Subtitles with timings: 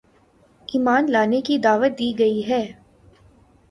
[0.67, 2.63] ایمان لانے کی دعوت دی گئی ہے